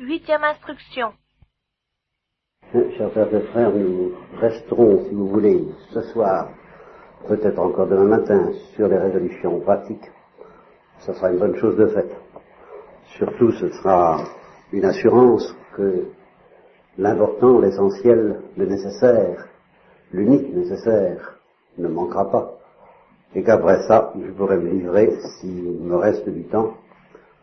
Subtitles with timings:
[0.00, 1.12] Huitième instruction.
[2.72, 6.48] Chers frères et frères, nous resterons, si vous voulez, ce soir,
[7.28, 10.10] peut-être encore demain matin, sur les résolutions pratiques.
[11.00, 12.16] Ce sera une bonne chose de faite.
[13.18, 14.24] Surtout, ce sera
[14.72, 16.06] une assurance que
[16.96, 19.48] l'important, l'essentiel, le nécessaire,
[20.12, 21.38] l'unique nécessaire,
[21.76, 22.54] ne manquera pas.
[23.34, 25.10] Et qu'après ça, je pourrai me livrer,
[25.40, 26.72] s'il me reste du temps,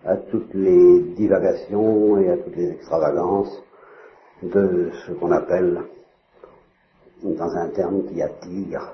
[0.05, 3.63] à toutes les divagations et à toutes les extravagances
[4.43, 5.81] de ce qu'on appelle,
[7.23, 8.93] dans un terme qui attire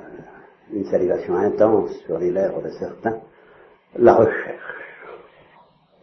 [0.00, 0.04] euh,
[0.72, 3.18] une salivation intense sur les lèvres de certains,
[3.96, 4.74] la recherche.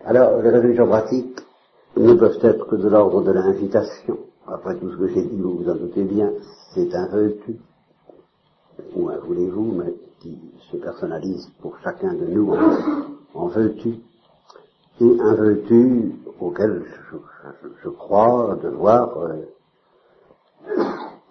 [0.05, 1.39] Alors, les résolutions pratiques
[1.98, 4.17] ne peuvent être que de l'ordre de l'invitation.
[4.48, 6.31] Après tout ce que j'ai dit, vous vous en doutez bien,
[6.73, 7.57] c'est un veux-tu,
[8.95, 10.37] ou un voulez-vous, mais qui
[10.71, 12.53] se personnalise pour chacun de nous
[13.34, 13.95] en veux-tu,
[14.99, 16.85] et un veux-tu auquel
[17.84, 19.45] je, crois devoir euh,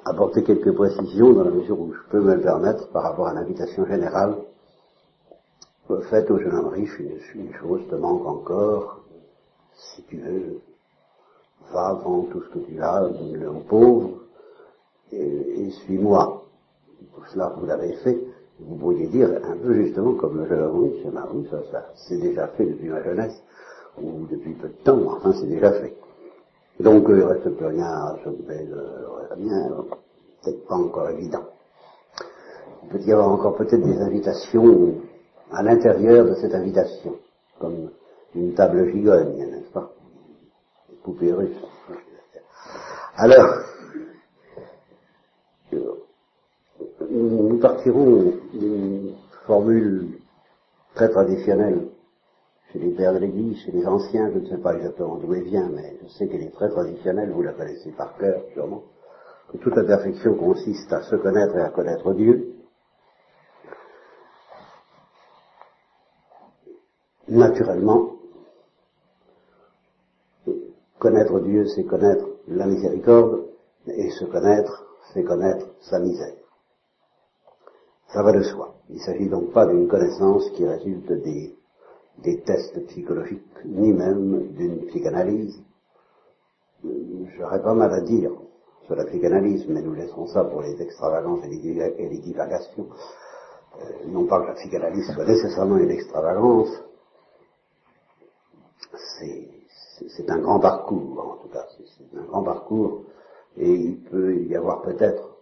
[0.04, 3.34] apporter quelques précisions dans la mesure où je peux me le permettre par rapport à
[3.34, 4.36] l'invitation générale
[5.98, 6.98] faite au jeune homme riche,
[7.34, 9.00] une, chose te manque encore,
[9.74, 10.60] si tu veux,
[11.72, 14.10] va, vends tout ce que tu as, donne-le aux pauvres,
[15.12, 16.44] et, et suis-moi.
[17.14, 18.18] Pour cela, vous l'avez fait.
[18.62, 22.18] Vous pourriez dire un peu justement comme le jeune homme riche, oui, ça, ça c'est
[22.18, 23.42] déjà fait depuis ma jeunesse,
[24.00, 25.94] ou depuis peu de temps, enfin c'est déjà fait.
[26.78, 28.76] Donc il ne reste plus rien à s'occuper de
[29.34, 29.70] rien,
[30.42, 31.44] peut-être pas encore évident.
[32.84, 34.94] Il peut y avoir encore peut-être des invitations
[35.52, 37.16] à l'intérieur de cette invitation,
[37.58, 37.90] comme
[38.34, 39.90] une table gigogne, n'est-ce pas?
[40.88, 41.56] Des poupées russes.
[43.16, 43.58] Alors,
[47.10, 49.14] nous partirons d'une
[49.46, 50.18] formule
[50.94, 51.88] très traditionnelle
[52.72, 55.44] chez les pères de l'Église, chez les anciens, je ne sais pas exactement d'où elle
[55.44, 58.82] vient, mais je sais qu'elle est très traditionnelle, vous la connaissez par cœur sûrement,
[59.50, 62.54] que toute la perfection consiste à se connaître et à connaître Dieu.
[67.28, 68.16] Naturellement,
[70.98, 73.46] connaître Dieu, c'est connaître la miséricorde,
[73.86, 76.39] et se connaître, c'est connaître sa misère.
[78.12, 78.74] Ça va de soi.
[78.88, 84.86] Il ne s'agit donc pas d'une connaissance qui résulte des tests psychologiques, ni même d'une
[84.86, 85.62] psychanalyse.
[87.36, 88.32] J'aurais pas mal à dire
[88.86, 92.88] sur la psychanalyse, mais nous laissons ça pour les extravagances et les divagations.
[93.80, 96.68] Euh, non pas que la psychanalyse soit nécessairement une extravagance,
[100.08, 103.04] c'est un grand parcours, en tout cas, c'est un grand parcours,
[103.56, 105.36] et il peut y avoir peut-être,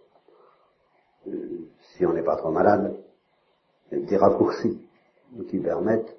[1.27, 1.67] euh,
[1.99, 2.95] si on n'est pas trop malade,
[3.91, 4.79] des raccourcis
[5.49, 6.15] qui permettent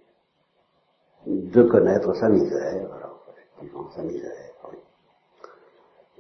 [1.26, 4.78] de connaître sa misère, alors effectivement sa misère, oui.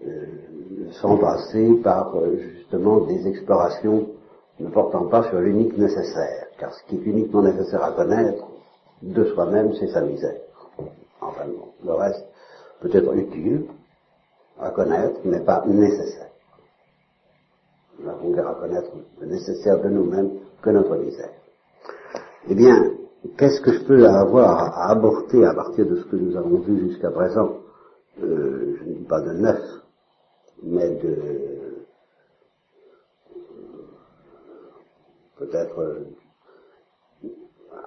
[0.06, 4.08] Euh, sans passer par euh, justement des explorations
[4.60, 8.46] ne portant pas sur l'unique nécessaire, car ce qui est uniquement nécessaire à connaître
[9.02, 10.40] de soi-même, c'est sa misère.
[11.20, 11.44] Enfin
[11.84, 12.24] le reste
[12.80, 13.66] peut être utile
[14.58, 16.29] à connaître, mais pas nécessaire.
[18.02, 18.90] Nous avons à connaître
[19.20, 20.30] le nécessaire de nous-mêmes
[20.62, 21.32] que notre misère.
[22.48, 22.94] Eh bien,
[23.36, 26.88] qu'est-ce que je peux avoir à aborder à partir de ce que nous avons vu
[26.88, 27.58] jusqu'à présent?
[28.22, 29.60] Euh, Je ne dis pas de neuf,
[30.62, 31.40] mais de
[35.38, 36.06] peut-être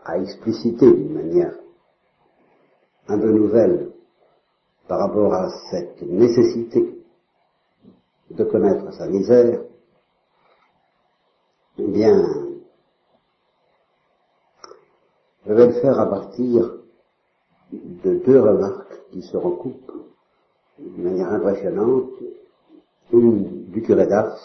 [0.06, 1.54] à expliciter d'une manière
[3.08, 3.92] un peu nouvelle
[4.88, 6.98] par rapport à cette nécessité
[8.32, 9.62] de connaître sa misère,
[11.94, 12.28] bien,
[15.46, 16.74] je vais le faire à partir
[17.72, 19.92] de deux remarques qui se recoupent
[20.80, 22.10] d'une manière impressionnante.
[23.12, 24.40] Une du curé d'Ars,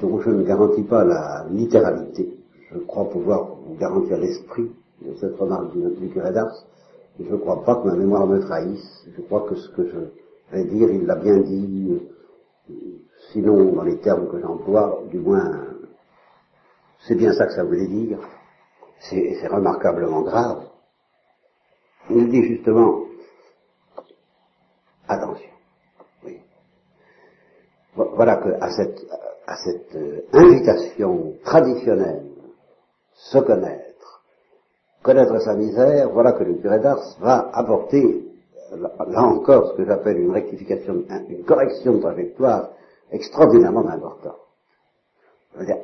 [0.00, 2.34] dont je ne garantis pas la littéralité.
[2.72, 4.70] Je crois pouvoir vous garantir l'esprit
[5.02, 6.64] de cette remarque du, curé d'Ars.
[7.20, 9.06] Je ne crois pas que ma mémoire me trahisse.
[9.14, 12.00] Je crois que ce que je vais dire, il l'a bien dit,
[13.32, 15.65] sinon dans les termes que j'emploie, du moins,
[17.06, 18.18] c'est bien ça que ça voulait dire
[19.00, 20.64] c'est remarquablement grave.
[22.10, 23.02] Il dit justement,
[25.08, 25.50] attention,
[26.24, 26.40] oui.
[27.94, 32.30] Voilà que à cette, euh, invitation traditionnelle,
[33.14, 34.22] se connaître,
[35.02, 38.24] connaître sa misère, voilà que le curé d'Ars va apporter,
[38.72, 42.70] là encore, ce que j'appelle une rectification, une correction de trajectoire
[43.10, 44.36] extraordinairement importante.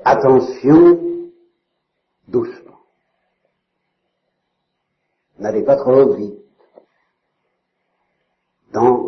[0.04, 1.11] Attention,
[2.32, 2.80] doucement.
[5.38, 6.42] N'allez pas trop vite.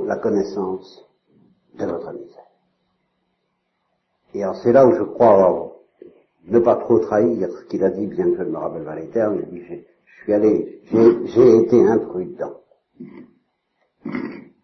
[0.06, 1.05] la connaissance
[1.79, 2.50] de notre misère.
[4.35, 5.73] Et alors c'est là où je crois
[6.47, 8.97] ne pas trop trahir ce qu'il a dit, bien que je ne me rappelle pas
[8.97, 12.61] les termes, il dit, je suis allé, j'ai été imprudent.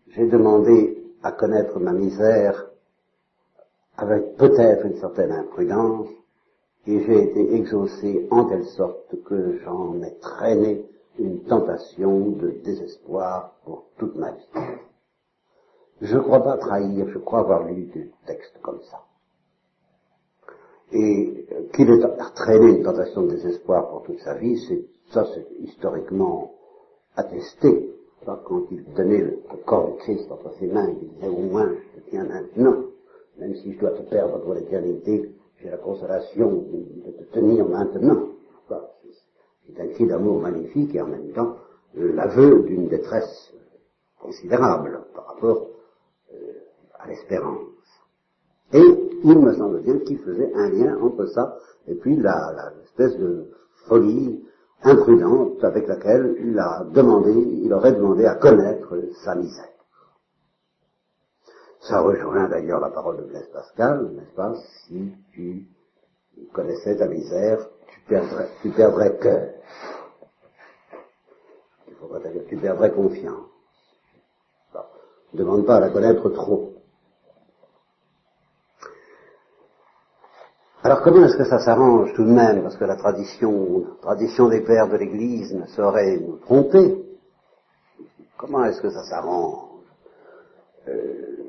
[0.09, 2.71] J'ai demandé à connaître ma misère
[3.97, 6.09] avec peut-être une certaine imprudence,
[6.87, 10.85] et j'ai été exaucé en telle sorte que j'en ai traîné
[11.19, 14.49] une tentation de désespoir pour toute ma vie.
[16.01, 19.03] Je ne crois pas trahir, je crois avoir lu des textes comme ça.
[20.93, 22.01] Et qu'il ait
[22.35, 24.83] traîné une tentation de désespoir pour toute sa vie, c'est,
[25.13, 26.53] ça c'est historiquement
[27.17, 27.95] attesté.
[28.25, 32.01] Quand il donnait le corps de Christ entre ses mains, il disait au moins je
[32.01, 32.85] te tiens maintenant,
[33.39, 35.31] même si je dois te perdre pour l'éternité,
[35.63, 38.29] j'ai la consolation de te tenir maintenant.
[39.67, 41.57] C'est un cri d'amour magnifique et en même temps
[41.95, 43.53] l'aveu d'une détresse
[44.21, 45.69] considérable par rapport
[46.33, 46.37] euh,
[46.99, 47.69] à l'espérance.
[48.73, 48.83] Et
[49.25, 53.51] il me semble bien qu'il faisait un lien entre ça et puis la, espèce de
[53.87, 54.45] folie
[54.83, 59.80] imprudente avec laquelle il a demandé, il aurait demandé à connaître sa misère.
[61.81, 64.55] Ça rejoint d'ailleurs la parole de Blaise Pascal, n'est-ce pas?
[64.87, 65.67] Si tu
[66.53, 69.55] connaissais ta misère, tu perdrais, tu perdrais cœur.
[72.49, 73.47] Tu perdrais confiance.
[75.33, 76.75] Ne demande pas à la connaître trop.
[80.83, 82.63] Alors comment est-ce que ça s'arrange tout de même?
[82.63, 87.05] Parce que la tradition, la tradition des pères de l'Église ne saurait nous tromper.
[88.39, 89.85] Comment est-ce que ça s'arrange?
[90.89, 91.40] Euh,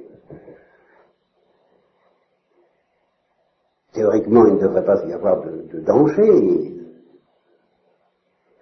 [3.93, 6.75] Théoriquement, il ne devrait pas y avoir de, danger,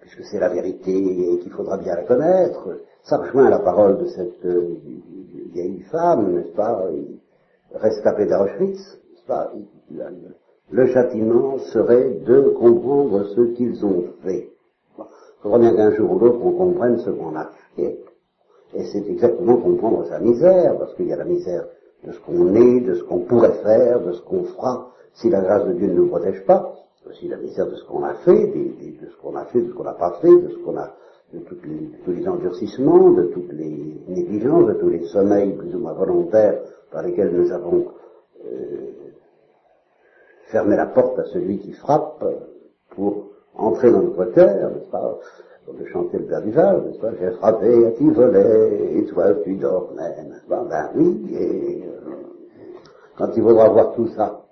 [0.00, 2.80] puisque c'est la vérité et qu'il faudra bien la connaître.
[3.04, 4.76] Ça rejoint la parole de cette euh,
[5.52, 6.84] vieille femme, n'est-ce pas,
[7.74, 9.52] rescapée d'Auschwitz, n'est-ce pas
[10.70, 14.50] Le châtiment serait de comprendre ce qu'ils ont fait.
[14.98, 18.00] Il faudra bien qu'un jour ou l'autre on comprenne ce qu'on a fait.
[18.74, 21.66] Et c'est exactement comprendre sa misère, parce qu'il y a la misère
[22.04, 25.40] de ce qu'on est, de ce qu'on pourrait faire, de ce qu'on fera, si la
[25.40, 26.74] grâce de Dieu ne nous protège pas,
[27.08, 29.74] aussi la misère de ce qu'on a fait, de, ce qu'on a fait, de ce
[29.74, 30.94] qu'on n'a pas fait, de ce qu'on a,
[31.32, 31.40] de,
[32.04, 36.60] tous les endurcissements, de toutes les négligences, de tous les sommeils plus ou moins volontaires
[36.90, 37.86] par lesquels nous avons
[38.44, 38.90] euh,
[40.46, 42.24] fermé la porte à celui qui frappe
[42.90, 45.18] pour entrer dans notre cœur, n'est-ce pas?
[45.78, 49.56] De chanter le Père Duval, n'est-ce pas J'ai frappé à qui volait, et toi tu
[49.56, 51.84] dormais, n'est-ce pas Ben oui, et
[53.16, 54.46] quand il faudra voir tout ça,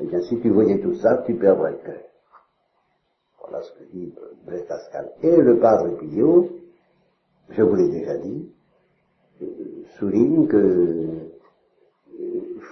[0.00, 2.02] eh bien, si tu voyais tout ça, tu perdrais le cœur.
[3.40, 4.14] Voilà ce que dit
[4.46, 5.12] Blaise Pascal.
[5.22, 6.48] Et le padre Pillot,
[7.50, 8.48] je vous l'ai déjà dit,
[9.42, 9.46] euh,
[9.98, 11.28] souligne que euh,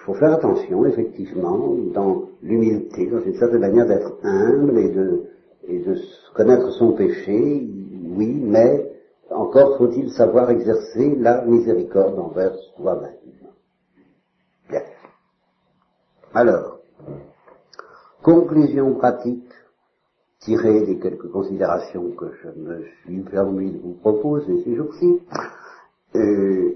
[0.04, 5.24] faut faire attention, effectivement, dans l'humilité, dans une certaine manière d'être humble et de,
[5.68, 5.96] et de
[6.34, 7.68] connaître son péché,
[8.16, 8.90] oui, mais
[9.30, 13.16] encore faut-il savoir exercer la miséricorde envers soi-même.
[14.68, 14.82] Bien.
[16.34, 16.76] Alors,
[18.26, 19.52] Conclusion pratique
[20.40, 25.20] tirée des quelques considérations que je me suis permis de vous proposer ces jours-ci.
[26.16, 26.75] Euh,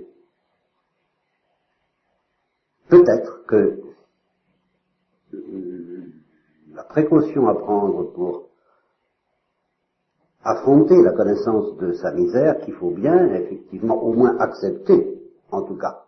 [2.88, 3.80] peut-être que
[5.35, 6.12] euh,
[6.73, 8.50] la précaution à prendre pour
[10.42, 15.20] affronter la connaissance de sa misère, qu'il faut bien effectivement au moins accepter,
[15.50, 16.04] en tout cas.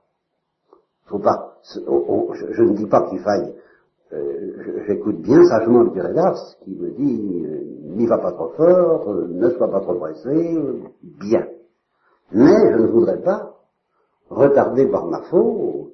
[1.06, 3.54] Faut pas, je, ne dis pas qu'il faille
[4.12, 8.50] euh, j'écoute bien sagement le curé d'Ars qui me dit euh, n'y va pas trop
[8.50, 10.58] fort, euh, ne sois pas trop pressé,
[11.02, 11.46] bien.
[12.32, 13.58] Mais je ne voudrais pas
[14.28, 15.92] retarder par ma faute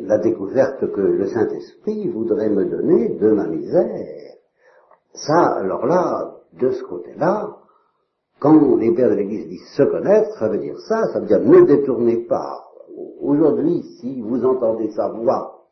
[0.00, 4.34] la découverte que le Saint-Esprit voudrait me donner de ma misère.
[5.14, 7.56] Ça, alors là, de ce côté-là,
[8.40, 11.40] quand les pères de l'Église disent se connaître, ça veut dire ça, ça veut dire
[11.40, 12.64] ne détournez pas.
[13.20, 15.62] Aujourd'hui, si vous entendez sa voix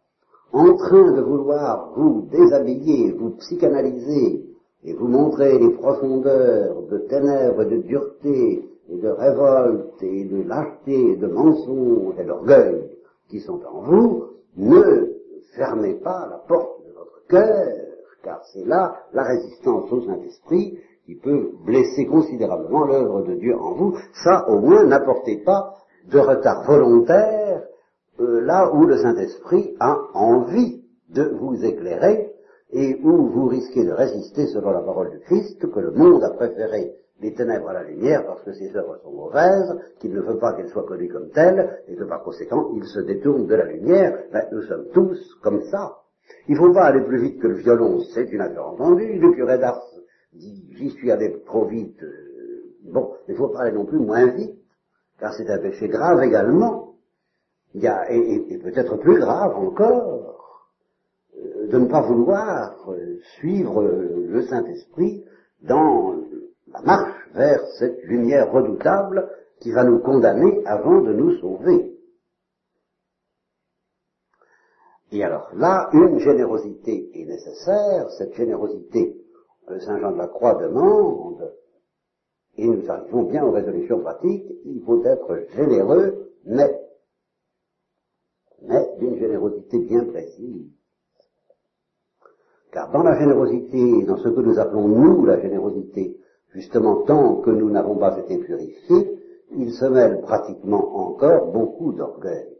[0.52, 4.44] en train de vouloir vous déshabiller, vous psychanalyser
[4.84, 11.12] et vous montrer les profondeurs de ténèbres, de dureté et de révolte et de lâcheté
[11.12, 12.90] et de mensonge et d'orgueil
[13.28, 14.24] qui sont en vous,
[14.56, 15.08] ne
[15.54, 17.79] fermez pas la porte de votre cœur,
[18.22, 23.74] car c'est là la résistance au Saint-Esprit qui peut blesser considérablement l'œuvre de Dieu en
[23.74, 23.96] vous.
[24.24, 25.74] Ça, au moins, n'apportez pas
[26.10, 27.62] de retard volontaire
[28.20, 32.32] euh, là où le Saint-Esprit a envie de vous éclairer
[32.72, 36.30] et où vous risquez de résister selon la parole du Christ, que le monde a
[36.30, 40.38] préféré les ténèbres à la lumière parce que ses œuvres sont mauvaises, qu'il ne veut
[40.38, 43.64] pas qu'elles soient connues comme telles, et que par conséquent, il se détourne de la
[43.64, 44.16] lumière.
[44.32, 45.99] Ben, nous sommes tous comme ça.
[46.48, 49.18] Il ne faut pas aller plus vite que le violon, c'est une affaire entendue.
[49.18, 49.80] Le curé d'Ars
[50.32, 52.02] dit, j'y suis allé trop vite.
[52.02, 54.58] Euh, bon, il ne faut pas aller non plus moins vite,
[55.18, 56.94] car c'est un péché grave également.
[57.74, 60.40] Il y a, et, peut-être plus grave encore,
[61.36, 65.24] euh, de ne pas vouloir euh, suivre le Saint-Esprit
[65.62, 66.16] dans
[66.72, 69.28] la marche vers cette lumière redoutable
[69.60, 71.89] qui va nous condamner avant de nous sauver.
[75.12, 79.16] Et alors là, une générosité est nécessaire, cette générosité
[79.66, 81.52] que Saint Jean de la Croix demande,
[82.56, 86.80] et nous arrivons bien aux résolutions pratiques, il faut être généreux, mais,
[88.62, 90.70] mais d'une générosité bien précise.
[92.72, 96.16] Car dans la générosité, dans ce que nous appelons nous la générosité,
[96.50, 99.18] justement tant que nous n'avons pas été purifiés,
[99.52, 102.59] il se mêle pratiquement encore beaucoup d'orgueil.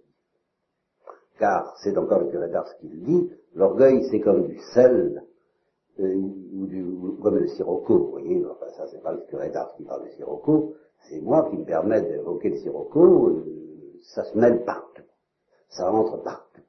[1.41, 5.25] Car c'est encore le curé d'Ars qui le dit, l'orgueil c'est comme du sel
[5.99, 6.87] euh, ou, du,
[7.21, 10.11] comme le sirocco, vous voyez, enfin ça c'est pas le curé d'Ars qui parle de
[10.11, 10.75] sirocco,
[11.09, 13.45] c'est moi qui me permets d'évoquer le sirocco, euh,
[14.15, 15.03] ça se mêle partout,
[15.69, 16.63] ça entre partout.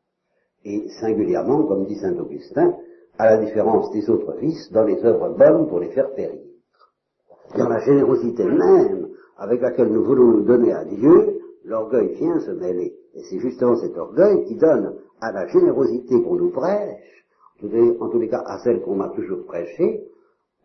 [0.63, 2.75] Et singulièrement, comme dit saint Augustin,
[3.19, 6.41] à la différence des autres vices, dans les œuvres bonnes pour les faire périr
[7.57, 12.51] dans la générosité même avec laquelle nous voulons nous donner à Dieu, l'orgueil vient se
[12.51, 12.95] mêler.
[13.15, 17.25] Et c'est justement cet orgueil qui donne à la générosité qu'on nous prêche,
[17.63, 20.07] en tous les cas à celle qu'on m'a toujours prêchée,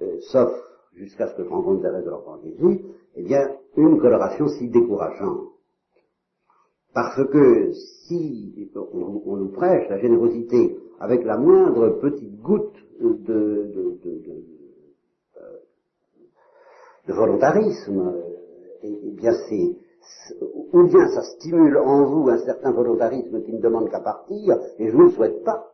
[0.03, 0.51] euh, sauf
[0.95, 2.81] jusqu'à ce que je rencontre Thérèse de l'Enfant Jésus,
[3.17, 5.49] eh bien, une coloration si décourageante.
[6.95, 7.73] Parce que
[8.07, 13.71] si on, nous prêche la générosité avec la moindre petite goutte de,
[17.07, 18.15] de volontarisme,
[18.83, 19.77] et, eh, eh bien c'est,
[20.73, 24.91] ou bien ça stimule en vous un certain volontarisme qui ne demande qu'à partir, et
[24.91, 25.73] je ne le souhaite pas,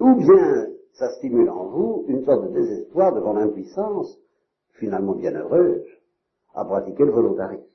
[0.00, 4.18] ou bien ça stimule en vous une sorte de désespoir devant l'impuissance,
[4.72, 5.86] finalement bienheureuse,
[6.54, 7.66] à pratiquer le volontarisme.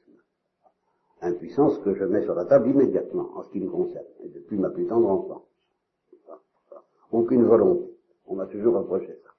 [1.21, 4.57] Impuissance que je mets sur la table immédiatement, en ce qui me concerne, et depuis
[4.57, 5.43] ma plus tendre enfance.
[7.11, 7.89] Aucune volonté.
[8.27, 9.29] On m'a toujours reproché ça.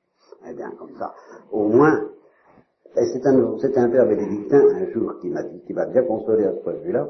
[0.48, 1.14] Eh bien, comme ça,
[1.52, 2.10] au moins,
[2.96, 6.02] et c'est un, c'est un père bénédictin un jour qui m'a dit, qui m'a bien
[6.02, 7.08] consolé à ce point de vue-là,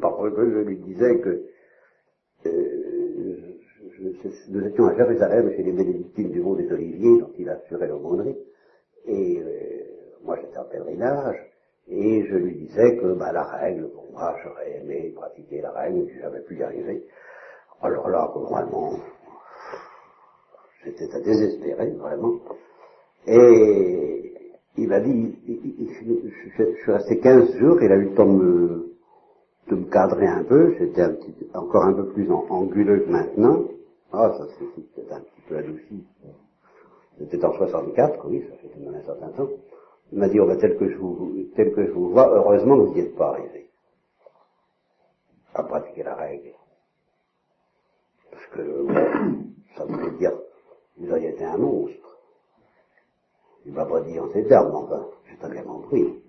[0.00, 1.44] parce que je lui disais que
[2.46, 3.58] euh,
[4.50, 8.36] nous étions à Jérusalem chez les bénédictines du Mont des Oliviers, dont il assurait l'aumônerie,
[9.06, 11.48] et euh, moi j'étais en pèlerinage,
[11.90, 16.04] et je lui disais que bah, la règle, pour moi, j'aurais aimé pratiquer la règle,
[16.04, 17.06] mais j'avais pu y arriver.
[17.80, 18.92] Alors là, vraiment,
[20.84, 22.34] j'étais à désespérer, vraiment.
[23.26, 24.27] Et
[24.78, 28.92] il m'a dit, je, suis resté 15 jours, il a eu le temps de me,
[29.68, 31.04] de me cadrer un peu, j'étais
[31.54, 33.64] encore un peu plus anguleux que maintenant.
[34.12, 36.06] Ah, ça s'est peut-être un petit peu adouci.
[37.18, 39.48] C'était en 64, oui, ça fait un certain temps.
[40.12, 42.76] Il m'a dit, oh, ben, tel que je vous, tel que je vous vois, heureusement
[42.76, 43.68] vous n'y êtes pas arrivé.
[45.54, 46.52] À pratiquer la règle.
[48.30, 48.86] Parce que,
[49.76, 50.32] ça voulait dire,
[50.96, 52.07] vous auriez été un monstre.
[53.68, 56.22] Il va pas dire en ces termes, enfin, j'ai très bien compris.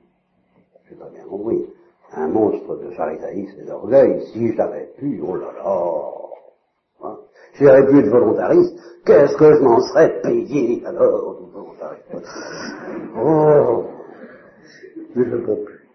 [0.90, 1.66] J'ai très bien compris.
[2.12, 6.12] Un monstre de charitarisme et d'orgueil, si j'avais pu, oh là là,
[7.04, 7.18] hein,
[7.54, 12.28] si j'avais pu être volontariste, qu'est-ce que je m'en serais payé alors, volontariste?
[13.16, 13.86] Oh,
[15.16, 15.90] mais je ne peux plus.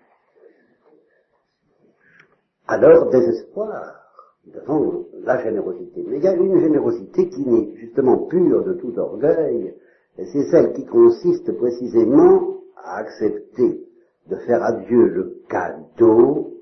[2.68, 4.00] Alors, désespoir
[4.46, 6.04] devant la générosité.
[6.08, 9.74] Mais il y a une générosité qui n'est justement pure de tout orgueil,
[10.16, 13.84] et c'est celle qui consiste précisément à accepter
[14.28, 16.52] de faire à Dieu le cadeau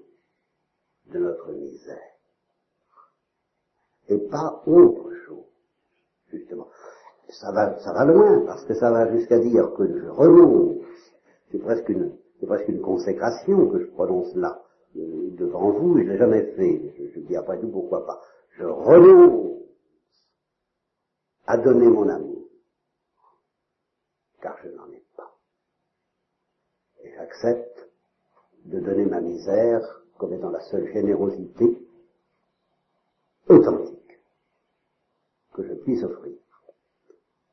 [1.12, 1.98] de notre misère.
[4.08, 5.44] Et pas autre chose,
[6.30, 6.66] justement.
[7.28, 10.84] Ça va, ça va loin, parce que ça va jusqu'à dire que je renonce.
[11.50, 14.62] C'est presque une, c'est presque une consécration que je prononce là,
[14.96, 16.94] euh, devant vous, je l'ai jamais fait.
[16.98, 18.20] Je, je dis après tout pourquoi pas.
[18.58, 19.60] Je renonce
[21.46, 22.31] à donner mon amour
[24.42, 25.32] car je n'en ai pas.
[27.04, 27.88] Et j'accepte
[28.64, 31.78] de donner ma misère comme étant la seule générosité
[33.48, 34.20] authentique
[35.54, 36.34] que je puisse offrir.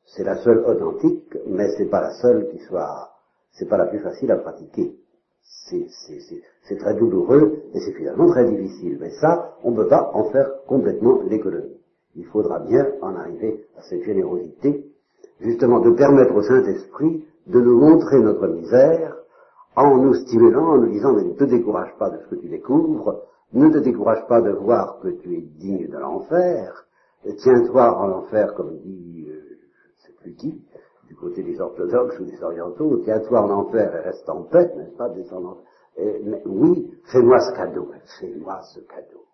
[0.06, 3.12] C'est la seule authentique, mais c'est pas la seule qui soit,
[3.52, 4.96] c'est pas la plus facile à pratiquer.
[5.42, 8.98] C'est très douloureux et c'est finalement très difficile.
[9.00, 11.80] Mais ça, on ne peut pas en faire complètement l'économie.
[12.16, 14.90] Il faudra bien en arriver à cette générosité
[15.40, 19.16] justement de permettre au Saint-Esprit de nous montrer notre misère
[19.76, 22.50] en nous stimulant, en nous disant mais ne te décourage pas de ce que tu
[22.50, 26.86] découvres, ne te décourage pas de voir que tu es digne de l'enfer,
[27.38, 30.62] tiens-toi en enfer comme dit euh, je ne sais plus qui,
[31.08, 34.96] du côté des orthodoxes ou des orientaux, tiens-toi en enfer et reste en paix, n'est-ce
[34.96, 35.58] pas, descendant.
[35.98, 39.26] mais, oui, fais-moi ce cadeau, fais-moi ce cadeau.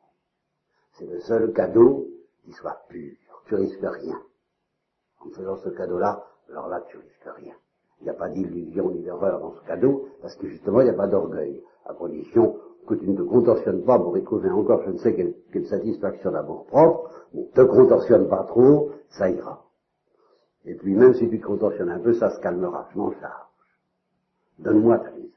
[0.98, 2.08] C'est le seul cadeau
[2.44, 3.12] qui soit pur.
[3.48, 4.18] Tu risques rien.
[5.26, 7.54] En faisant ce cadeau-là, alors là, tu risques rien.
[8.02, 10.90] Il n'y a pas d'illusion ni d'erreur dans ce cadeau, parce que justement, il n'y
[10.90, 14.92] a pas d'orgueil, à condition que tu ne te contorsionnes pas pour éprouver encore je
[14.92, 19.64] ne sais quelle, satisfaction d'amour propre, ne te contorsionne pas trop, ça ira.
[20.66, 23.48] Et puis même si tu te contorsionnes un peu, ça se calmera, je m'en charge.
[24.60, 25.32] Donne-moi ta misère.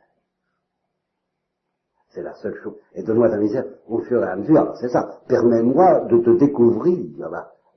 [2.11, 2.77] C'est la seule chose.
[2.95, 4.75] Et donne-moi ta misère au fur et à mesure.
[4.81, 5.21] C'est ça.
[5.29, 7.31] Permets-moi de te découvrir,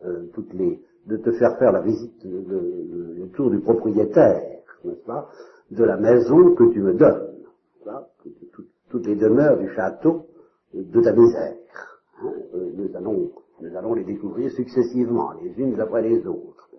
[0.03, 5.29] euh, toutes les, de te faire faire la visite, le, tour du propriétaire, n'est-ce pas,
[5.71, 7.29] de la maison que tu me donnes,
[8.89, 10.25] toutes les demeures du château
[10.73, 11.55] de ta misère.
[12.21, 13.31] Hein, euh, nous, allons,
[13.61, 16.69] nous allons les découvrir successivement, les unes après les autres,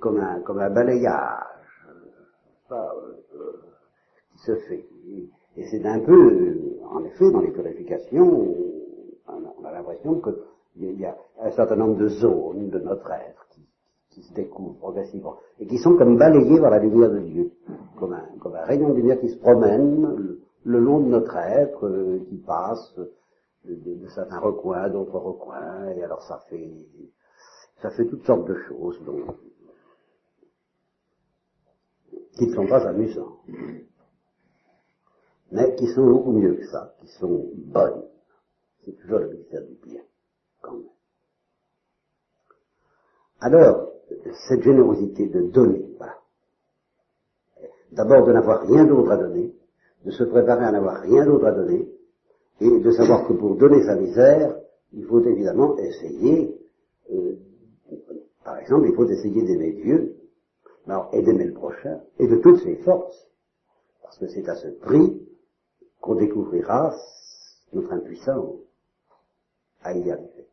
[0.00, 1.44] comme un, comme un balayage
[2.68, 2.94] pas,
[3.34, 3.52] euh,
[4.32, 4.86] qui se fait.
[5.56, 6.56] Et c'est un peu,
[6.88, 8.54] en effet, dans les purifications,
[9.26, 13.47] on a l'impression qu'il y a un certain nombre de zones de notre être
[14.18, 17.52] qui se découvrent progressivement, et qui sont comme balayés par la lumière de Dieu,
[17.98, 22.36] comme un, rayon de lumière qui se promène le, long de notre être, euh, qui
[22.38, 22.98] passe
[23.64, 26.70] de, certains recoins, d'autres recoins, et alors ça fait,
[27.80, 29.36] ça fait toutes sortes de choses, donc,
[32.36, 33.38] qui ne sont pas amusants,
[35.52, 38.04] mais qui sont beaucoup mieux que ça, qui sont bonnes.
[38.84, 40.02] C'est toujours le mystère du bien,
[40.60, 40.82] quand même.
[43.40, 43.88] Alors,
[44.48, 46.18] cette générosité de donner, voilà.
[47.92, 49.54] D'abord de n'avoir rien d'autre à donner,
[50.04, 51.88] de se préparer à n'avoir rien d'autre à donner,
[52.60, 54.56] et de savoir que pour donner sa misère,
[54.92, 56.56] il faut évidemment essayer,
[57.12, 57.36] euh,
[58.44, 60.14] par exemple, il faut essayer d'aimer Dieu,
[61.12, 63.28] et d'aimer le prochain, et de toutes ses forces,
[64.02, 65.22] parce que c'est à ce prix
[66.00, 66.96] qu'on découvrira
[67.74, 68.56] notre impuissance
[69.82, 70.46] à y arriver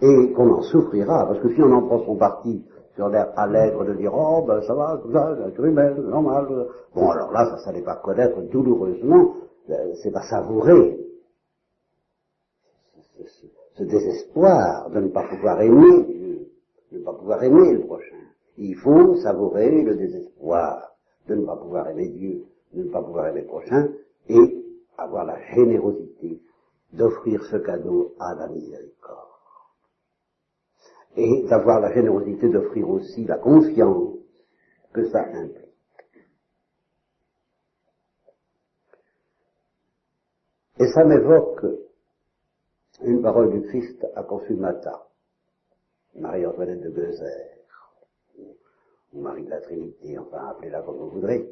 [0.00, 3.84] et qu'on en souffrira, parce que si on en prend son parti sur l'air allègre
[3.84, 6.68] de dire oh ben ça va, tout ça, c'est normal.
[6.94, 9.34] Bon alors là, ça, ça n'est pas connaître douloureusement,
[9.70, 10.98] euh, c'est pas savourer
[13.76, 16.48] ce, désespoir de ne pas pouvoir aimer Dieu,
[16.92, 18.16] de ne pas pouvoir aimer le prochain.
[18.56, 20.92] Il faut savourer le désespoir
[21.28, 23.88] de ne pas pouvoir aimer Dieu, de ne pas pouvoir aimer le prochain,
[24.28, 24.64] et
[24.96, 26.40] avoir la générosité
[26.92, 29.27] d'offrir ce cadeau à la miséricorde
[31.18, 34.14] et d'avoir la générosité d'offrir aussi la confiance
[34.92, 35.66] que ça implique.
[40.78, 41.66] Et ça m'évoque
[43.02, 45.08] une parole du Christ à Consumata,
[46.14, 47.48] Marie-Antoinette de Bezer,
[49.12, 51.50] ou Marie de la Trinité, enfin appelez-la comme vous voudrez,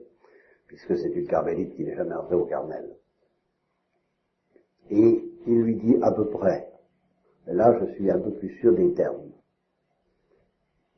[0.68, 2.96] puisque c'est une carmélite qui n'est jamais entrée au Carmel.
[4.90, 6.70] Et il lui dit à peu près,
[7.48, 9.32] là je suis un peu plus sûr des termes,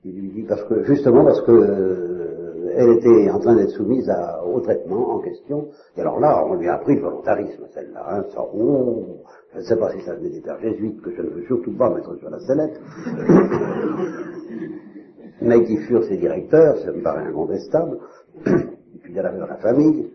[0.09, 4.11] il lui dit parce que justement parce que euh, elle était en train d'être soumise
[4.45, 5.69] au traitement en question.
[5.97, 8.07] Et alors là, on lui a appris le volontarisme, celle-là.
[8.09, 11.23] Hein, ça, oh, je ne sais pas si ça venait des pères jésuites, que je
[11.23, 12.81] ne veux surtout pas mettre sur la sellette,
[15.43, 17.99] mais qui furent ses directeurs, ça me paraît incontestable.
[18.47, 20.13] Et puis il y en avait dans la famille,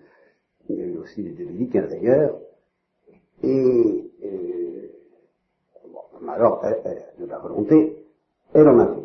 [0.69, 2.37] il y a eu aussi des dominicains d'ailleurs.
[3.43, 4.09] Et,
[5.91, 6.63] bon, alors,
[7.19, 7.97] de la volonté,
[8.53, 9.02] elle en a fait.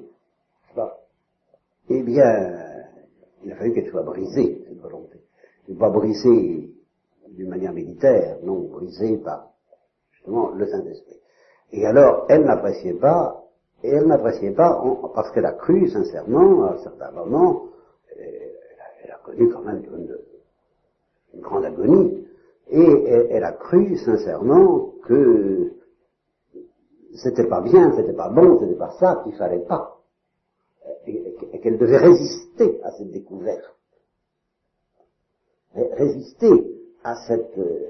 [1.90, 2.52] Eh bien,
[3.44, 5.20] il a fallu qu'elle soit brisée, cette volonté.
[5.78, 6.70] Pas brisée
[7.30, 9.50] d'une manière militaire, non, brisée par,
[10.12, 11.16] justement, le Saint-Esprit.
[11.72, 13.42] Et alors, elle n'appréciait pas,
[13.82, 14.82] et elle n'appréciait pas
[15.14, 17.64] parce qu'elle a cru sincèrement, à un certain moment,
[18.18, 22.26] elle, a connu quand même une, grande agonie,
[22.70, 25.72] et elle, a cru sincèrement que
[27.14, 29.98] c'était pas bien, c'était pas bon, c'était pas ça, qu'il fallait pas
[31.68, 33.76] qu'elle devait résister à cette découverte.
[35.74, 36.50] Résister
[37.04, 37.58] à cette...
[37.58, 37.88] Euh,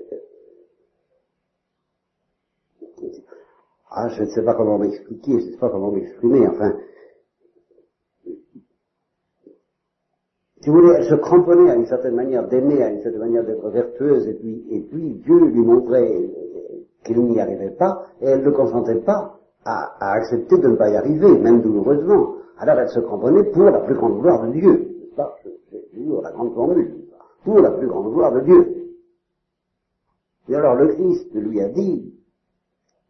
[3.91, 6.77] ah, je ne sais pas comment m'expliquer, je ne sais pas comment m'exprimer, enfin...
[10.61, 13.45] Si vous voulez, elle se cramponnait à une certaine manière d'aimer, à une certaine manière
[13.45, 16.29] d'être vertueuse, et puis, et puis Dieu lui montrait
[17.05, 20.97] qu'il n'y arrivait pas, et elle ne consentait pas à accepter de ne pas y
[20.97, 25.13] arriver, même douloureusement alors elle se comprenait pour la plus grande gloire de Dieu.
[25.93, 27.09] toujours la grande formule,
[27.45, 28.97] pour la plus grande gloire de Dieu.
[30.49, 32.15] Et alors le Christ lui a dit,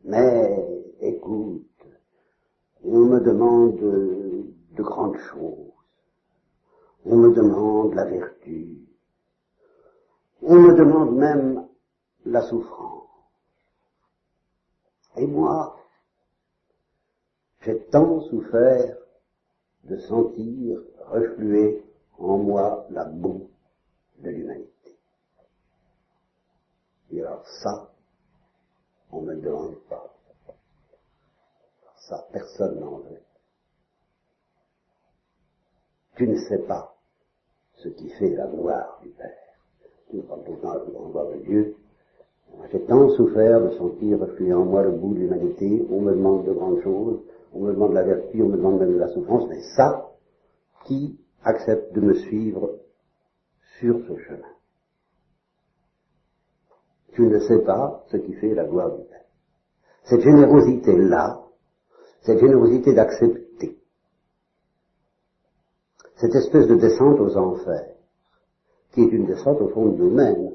[0.04, 1.64] mais écoute,
[2.84, 5.72] on me demande de grandes choses,
[7.06, 8.78] on me demande la vertu,
[10.42, 11.66] on me demande même
[12.26, 13.08] la souffrance.
[15.16, 15.76] Et moi,
[17.62, 18.96] j'ai tant souffert
[19.88, 21.82] de sentir refluer
[22.18, 23.48] en moi la boue
[24.18, 24.96] de l'humanité.
[27.10, 27.90] Et alors ça,
[29.12, 30.14] on ne me demande pas.
[32.08, 33.20] Ça, personne n'en veut.
[36.16, 36.94] Tu ne sais pas
[37.76, 39.28] ce qui fait la gloire du Père.
[40.10, 41.76] Tu parles tout le temps la gloire de Dieu.
[42.72, 45.86] J'ai tant souffert de sentir refluer en moi le bout de l'humanité.
[45.90, 47.20] On me demande de grandes choses
[47.52, 50.10] on me demande la vertu, on me demande même de la souffrance, mais ça,
[50.84, 52.78] qui accepte de me suivre
[53.78, 54.48] sur ce chemin?
[57.12, 59.24] Tu ne sais pas ce qui fait la gloire du Père.
[60.04, 61.42] Cette générosité-là,
[62.22, 63.78] cette générosité d'accepter,
[66.16, 67.94] cette espèce de descente aux enfers,
[68.92, 70.50] qui est une descente au fond de nous-mêmes.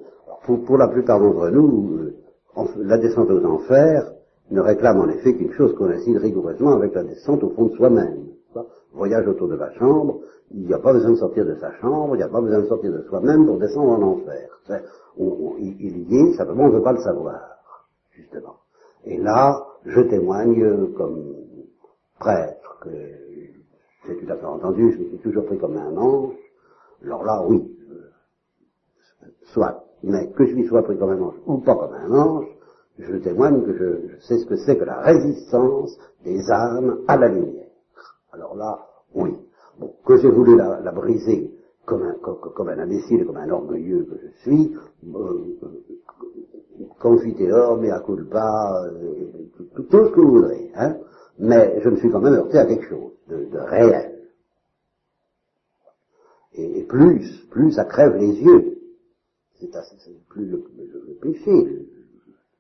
[0.46, 2.12] Pour, pour, la plupart d'entre nous,
[2.58, 4.14] euh, la descente aux enfers,
[4.54, 8.28] ne réclame en effet qu'une chose coïncide rigoureusement avec la descente au fond de soi-même.
[8.94, 10.20] Voyage autour de la chambre,
[10.52, 12.60] il n'y a pas besoin de sortir de sa chambre, il n'y a pas besoin
[12.60, 14.50] de sortir de soi-même pour descendre en enfer.
[15.58, 17.42] il y est, simplement on ne veut pas le savoir,
[18.12, 18.58] justement.
[19.06, 21.34] Et là, je témoigne comme
[22.20, 22.90] prêtre que
[24.06, 26.36] c'est tout à fait entendu, je me suis toujours pris comme un ange.
[27.04, 27.76] Alors là, oui,
[29.54, 32.46] soit, mais que je lui sois pris comme un ange ou pas comme un ange,
[33.00, 37.28] je témoigne que je, sais ce que c'est que la résistance des âmes à la
[37.28, 37.68] lumière.
[38.32, 39.32] Alors là, oui.
[39.80, 41.52] Bon, que j'ai voulu la, briser
[41.86, 44.76] comme un, comme, un imbécile, comme un orgueilleux que je suis,
[45.16, 45.56] euh,
[47.00, 49.12] confiteor, mea culpa, euh,
[49.76, 50.98] tout, tout, ce que vous voudrez, hein.
[51.40, 54.12] Mais je me suis quand même heurté à quelque chose de, réel.
[56.54, 58.78] Et, plus, plus ça crève les yeux.
[59.60, 59.72] C'est
[60.30, 61.34] plus le, le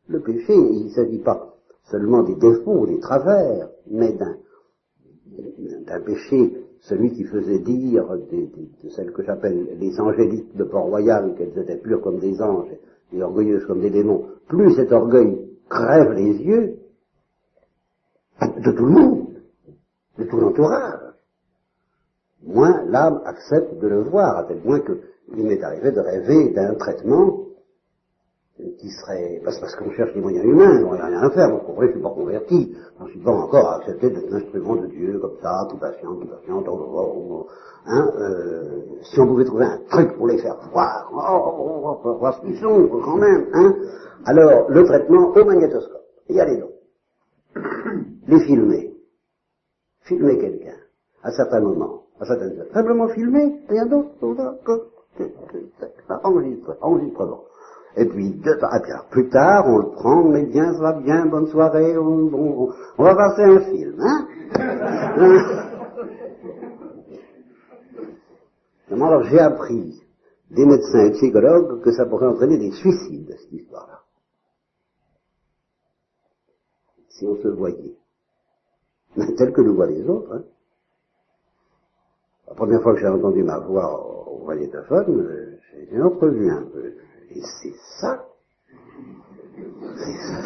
[0.08, 1.56] le péché, il ne s'agit pas
[1.90, 9.24] seulement des défauts, des travers, mais d'un péché, celui qui faisait dire de celles que
[9.24, 12.76] j'appelle les angéliques de Port-Royal, qu'elles étaient pures comme des anges
[13.14, 15.40] et orgueilleuses comme des démons, plus cet orgueil
[15.70, 16.76] crève les yeux
[18.42, 19.28] de tout le monde,
[20.18, 21.00] de tout l'entourage,
[22.44, 26.76] moins l'âme accepte de le voir, à tel point qu'il m'est arrivé de rêver d'un
[26.76, 27.43] traitement
[28.78, 31.50] qui serait, parce, parce qu'on cherche des moyens humains, il n'y a rien à faire,
[31.50, 34.76] vous comprenez, je ne suis pas converti, je ne suis pas encore accepté d'être instrument
[34.76, 37.48] de Dieu, comme ça, tout patient, tout patient, oh, oh, oh,
[37.86, 42.18] hein, euh, si on pouvait trouver un truc pour les faire voir, oh, on va
[42.18, 43.76] voir ce qu'ils sont, quand même, hein,
[44.26, 46.72] alors, le traitement au magnétoscope, y allez donc,
[48.28, 48.94] les filmer,
[50.04, 50.78] filmer quelqu'un,
[51.24, 54.10] à certains moments, à certaines heures, simplement filmer, rien d'autre,
[56.82, 57.44] enregistrement.
[57.96, 58.68] Et puis, deux temps,
[59.12, 63.44] plus tard, on le prend, mais bien, ça va bien, bonne soirée, on, va passer
[63.44, 64.28] un film, hein
[68.92, 70.02] Alors j'ai appris
[70.52, 74.02] des médecins et psychologues que ça pourrait entraîner des suicides, cette histoire-là.
[77.10, 77.98] Si on se voyait.
[79.18, 80.44] Mais tel que nous voient les autres, hein.
[82.48, 85.58] La première fois que j'ai entendu ma voix au magnétophone,
[85.92, 86.94] j'ai entrevu un peu.
[87.36, 88.26] Et c'est ça.
[89.98, 90.42] C'est ça.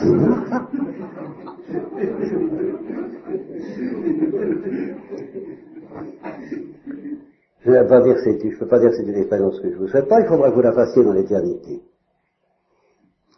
[7.67, 9.69] Je ne peux pas dire que c'est, je peux pas dire c'est une expérience que
[9.69, 11.81] je vous souhaite pas, il faudra que vous la fassiez dans l'éternité.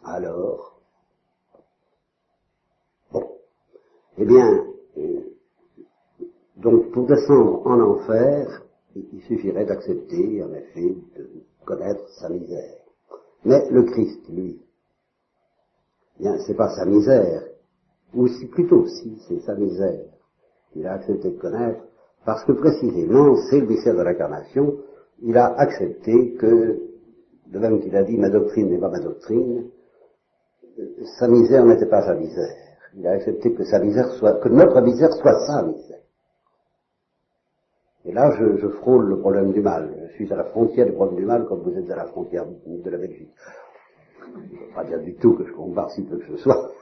[0.04, 0.80] Alors,
[3.12, 3.24] bon,
[4.18, 4.64] eh bien,
[4.98, 5.20] euh,
[6.56, 8.62] donc pour descendre en enfer,
[8.94, 11.28] il suffirait d'accepter, en effet, de
[11.64, 12.79] connaître sa misère.
[13.44, 14.60] Mais le Christ, lui,
[16.18, 17.42] bien, c'est pas sa misère,
[18.14, 20.04] ou si plutôt, si, c'est sa misère
[20.72, 21.80] qu'il a accepté de connaître,
[22.24, 24.76] parce que précisément, c'est le mystère de l'incarnation,
[25.22, 26.80] il a accepté que,
[27.46, 29.70] de même qu'il a dit ma doctrine n'est pas ma doctrine,
[31.18, 32.56] sa misère n'était pas sa misère.
[32.96, 35.99] Il a accepté que sa misère soit, que notre misère soit sa misère.
[38.06, 39.90] Et là, je, je, frôle le problème du mal.
[40.08, 42.46] Je suis à la frontière du problème du mal comme vous êtes à la frontière
[42.66, 43.30] de la Belgique.
[44.18, 46.72] Je ne veux pas dire du tout que je compare si peu que ce soit.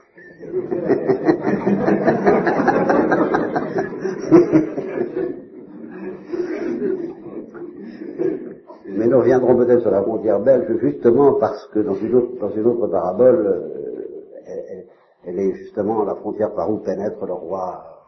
[9.09, 12.65] nous reviendrons peut-être sur la frontière belge justement parce que dans une autre, dans une
[12.65, 14.05] autre parabole, euh,
[14.45, 14.85] elle,
[15.25, 17.98] elle, est justement la frontière par où pénètre le roi,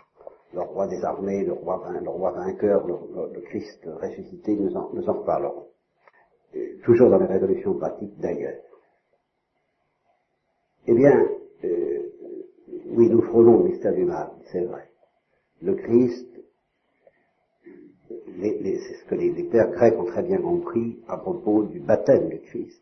[0.54, 5.02] le roi des armées, le roi, le roi vainqueur, le, Christ ressuscité, nous en, nous
[5.02, 5.68] reparlerons.
[6.84, 8.60] Toujours dans les résolutions pratiques d'ailleurs.
[10.88, 11.28] Eh bien,
[11.64, 12.00] euh,
[12.88, 14.90] oui, nous frôlons le mystère du mal, c'est vrai.
[15.62, 16.32] Le Christ
[18.42, 22.40] c'est ce que les, pères grecs ont très bien compris à propos du baptême du
[22.40, 22.82] Christ.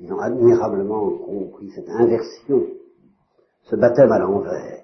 [0.00, 2.66] Ils ont admirablement compris cette inversion,
[3.62, 4.83] ce baptême à l'envers.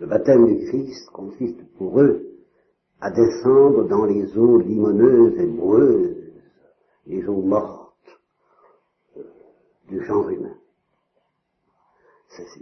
[0.00, 2.26] Le baptême du Christ consiste pour eux
[3.02, 6.16] à descendre dans les eaux limoneuses et boueuses,
[7.06, 8.18] les eaux mortes
[9.18, 9.22] euh,
[9.88, 10.56] du genre humain.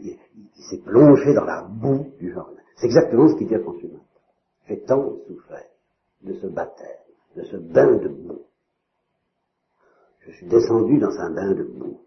[0.01, 0.19] Il
[0.69, 2.63] s'est plongé dans la boue du genre humain.
[2.77, 4.01] C'est exactement ce qu'il dit à Consumat.
[4.67, 5.65] J'ai tant souffert
[6.23, 6.89] de ce baptême,
[7.37, 8.43] de ce bain de boue.
[10.21, 12.01] Je suis descendu dans un bain de boue.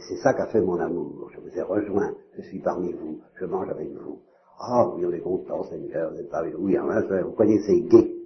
[0.00, 1.30] Et c'est ça qu'a fait mon amour.
[1.30, 4.18] Je vous ai rejoint, je suis parmi vous, je mange avec vous.
[4.58, 6.64] Ah oui, on est content, Seigneur, d'être parmi nous.
[6.64, 8.16] Oui, enfin, vous gai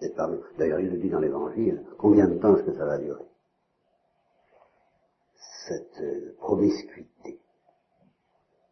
[0.00, 2.98] d'être parmi D'ailleurs, il le dit dans l'Évangile, combien de temps est-ce que ça va
[2.98, 3.24] durer?
[5.66, 7.40] Cette euh, promiscuité.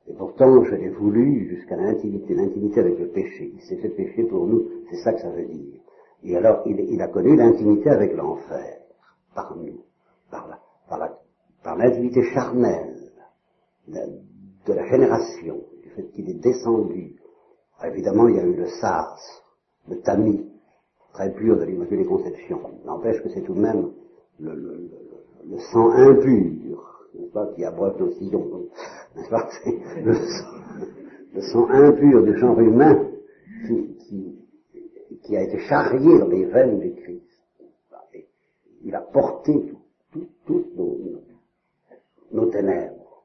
[0.07, 3.53] Et pourtant, je l'ai voulu jusqu'à l'intimité, l'intimité avec le péché.
[3.53, 5.81] Il s'est fait péché pour nous, c'est ça que ça veut dire.
[6.23, 8.79] Et alors, il, a connu l'intimité avec l'enfer,
[9.35, 9.81] par nous,
[10.31, 11.22] par la, par la,
[11.62, 13.11] par l'intimité charnelle
[13.88, 17.16] de, la génération, du fait qu'il est descendu.
[17.85, 19.20] évidemment, il y a eu le SARS,
[19.88, 20.48] le tamis,
[21.12, 22.61] très pur de l'Immaculée Conception.
[22.85, 23.90] N'empêche que c'est tout de même
[24.40, 24.88] le,
[25.72, 28.68] sang impur n'est-ce pas, qui abreuve nos sillons,
[29.16, 29.48] n'est-ce pas,
[30.03, 30.88] le sang,
[31.35, 33.09] le sang impur du genre humain
[35.25, 37.22] qui, a été charrié dans les veines du Christ.
[38.85, 39.72] Il a porté
[40.12, 41.22] toutes tout, nos,
[42.33, 43.25] nos ténèbres.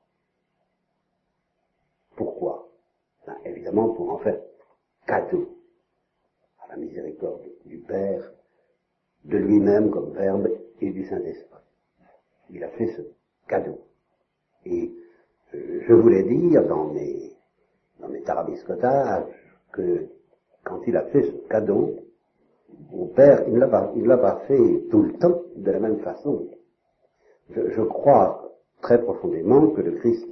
[2.16, 2.70] Pourquoi?
[3.26, 4.40] Ben, Évidemment pour en faire
[5.06, 5.58] cadeau
[6.60, 8.32] à la miséricorde du Père,
[9.24, 10.50] de lui-même comme Verbe
[10.82, 11.48] et du Saint-Esprit.
[12.50, 13.02] Il a fait ce
[13.48, 13.80] cadeau.
[14.66, 14.92] Et
[15.54, 17.36] euh, je voulais dire dans mes,
[18.00, 19.26] dans mes tarabiscotages
[19.72, 20.08] que
[20.64, 21.96] quand il a fait ce cadeau,
[22.92, 26.48] mon père, il ne l'a pas, fait tout le temps de la même façon.
[27.50, 30.28] Je, crois très profondément que le Christ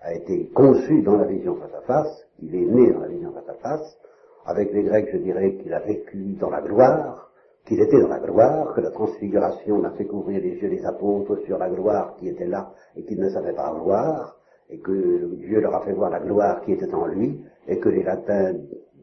[0.00, 3.32] a été conçu dans la vision face à face, qu'il est né dans la vision
[3.32, 3.98] face à face.
[4.46, 7.30] Avec les Grecs, je dirais qu'il a vécu dans la gloire,
[7.66, 11.38] qu'il était dans la gloire, que la transfiguration a fait couvrir les yeux des apôtres
[11.44, 14.38] sur la gloire qui était là et qu'ils ne savaient pas voir,
[14.70, 17.88] et que Dieu leur a fait voir la gloire qui était en lui, et que
[17.88, 18.54] les latins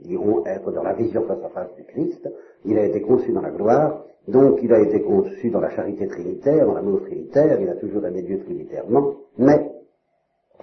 [0.02, 2.28] diront être dans la vision face à face du Christ.
[2.66, 6.08] Il a été conçu dans la gloire, donc il a été conçu dans la charité
[6.08, 9.72] trinitaire, dans l'amour trinitaire, il a toujours aimé Dieu trinitairement, mais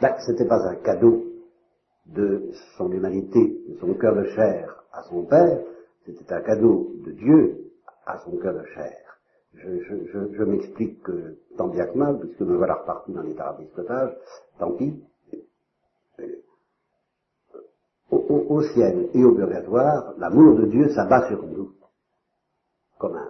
[0.00, 1.24] ben, ce n'était pas un cadeau
[2.06, 5.60] de son humanité, de son cœur de chair à son Père,
[6.04, 7.72] c'était un cadeau de Dieu
[8.06, 8.96] à son cœur de chair.
[9.54, 13.22] Je, je, je, je m'explique que tant bien que mal, puisque me voilà reparti dans
[13.22, 14.12] les d'escotage,
[14.58, 15.02] tant pis.
[18.10, 21.72] Au, au, au, ciel et au purgatoire, l'amour de Dieu s'abat sur nous,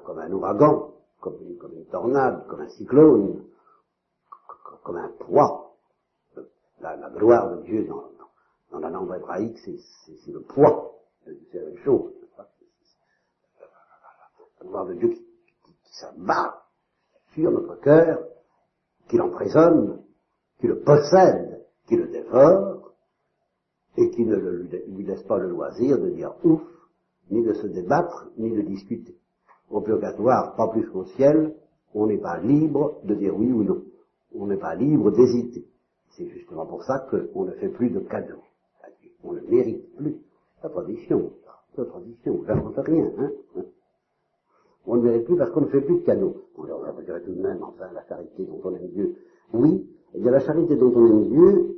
[0.04, 3.44] comme un, ouragan, comme une, tornade, comme un cyclone,
[4.82, 5.76] comme un poids.
[6.80, 10.92] La, la gloire de Dieu dans, la langue hébraïque, c'est le poids,
[11.24, 12.14] c'est la même chose
[14.66, 15.22] gloire de Dieu qui,
[16.00, 16.64] s'abat
[17.34, 18.18] sur notre cœur,
[19.08, 20.02] qui l'emprisonne,
[20.58, 22.92] qui le possède, qui le dévore,
[23.96, 26.62] et qui ne lui laisse pas le loisir de dire ouf,
[27.30, 29.16] ni de se débattre, ni de discuter.
[29.70, 31.54] Au purgatoire, pas plus qu'au ciel,
[31.94, 33.82] on n'est pas libre de dire oui ou non.
[34.36, 35.66] On n'est pas libre d'hésiter.
[36.10, 38.42] C'est justement pour ça qu'on ne fait plus de cadeaux.
[39.22, 40.16] On ne mérite plus.
[40.62, 41.32] La tradition,
[41.76, 43.30] la tradition, j'invente rien, hein
[44.86, 46.36] on ne mérite plus parce qu'on ne fait plus de cadeaux.
[46.56, 49.16] On leur dirait tout de même, enfin, la charité dont on aime Dieu.
[49.52, 51.76] Oui, eh bien la charité dont on aime Dieu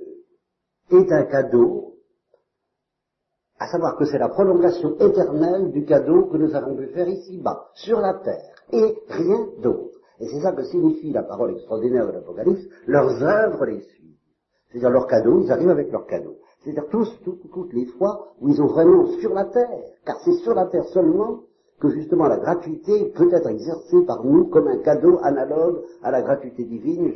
[0.00, 1.95] euh, est un cadeau,
[3.58, 7.68] à savoir que c'est la prolongation éternelle du cadeau que nous avons pu faire ici-bas,
[7.74, 9.98] sur la terre, et rien d'autre.
[10.20, 14.16] Et c'est ça que signifie la parole extraordinaire de l'Apocalypse, leurs œuvres les suivent.
[14.70, 16.36] C'est-à-dire leurs cadeaux, ils arrivent avec leurs cadeaux.
[16.62, 20.54] C'est-à-dire tous, toutes les fois où ils ont vraiment sur la terre, car c'est sur
[20.54, 21.42] la terre seulement
[21.80, 26.22] que justement la gratuité peut être exercée par nous comme un cadeau analogue à la
[26.22, 27.12] gratuité divine.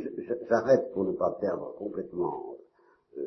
[0.49, 2.55] J'arrête pour ne pas perdre complètement
[3.17, 3.21] euh,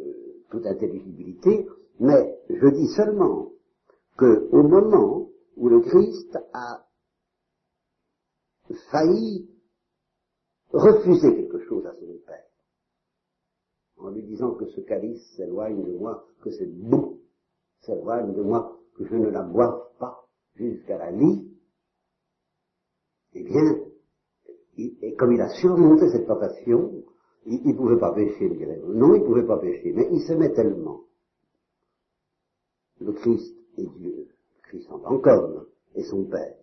[0.51, 1.67] toute intelligibilité,
[2.01, 3.51] mais je dis seulement
[4.17, 6.87] que au moment où le Christ a
[8.91, 9.49] failli
[10.73, 12.45] refuser quelque chose à son Père,
[13.99, 17.19] en lui disant que ce calice s'éloigne de moi, que c'est bon,
[17.81, 20.27] s'éloigne de moi, que je ne la boive pas
[20.57, 21.51] jusqu'à la lie,
[23.35, 23.63] eh bien,
[24.77, 27.05] et comme il a surmonté cette tentation,
[27.47, 28.49] il ne pouvait pas pécher,
[28.87, 31.04] Non, il ne pouvait pas pécher, mais il s'aimait tellement.
[33.05, 34.29] Le Christ est Dieu,
[34.63, 36.57] Christ en tant qu'homme est son Père.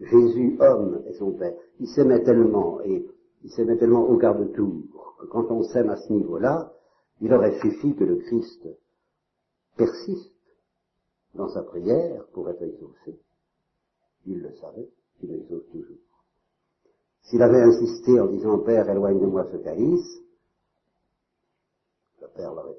[0.00, 1.54] Jésus, homme, est son Père.
[1.78, 3.06] Il s'aimait tellement, et
[3.44, 6.72] il s'aimait tellement au quart de tour, que quand on s'aime à ce niveau-là,
[7.20, 8.68] il aurait suffi que le Christ
[9.76, 10.34] persiste
[11.34, 13.20] dans sa prière pour être exaucé.
[14.26, 14.88] Il le savait,
[15.22, 15.96] il exauce toujours.
[17.22, 20.22] S'il avait insisté en disant Père, éloigne de moi ce calice,
[22.20, 22.74] le Père l'aurait